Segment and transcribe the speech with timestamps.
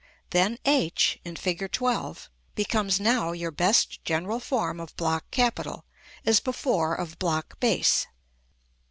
[0.31, 1.59] Then h, in Fig.
[1.75, 2.15] XII.,
[2.55, 5.85] becomes now your best general form of block capital,
[6.25, 8.07] as before of block base.